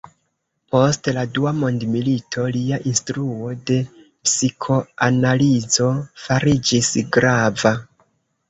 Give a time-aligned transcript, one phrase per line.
[0.75, 3.77] Post la dua mondmilito lia instruo de
[4.29, 5.91] psikoanalizo
[6.25, 7.77] fariĝis grava.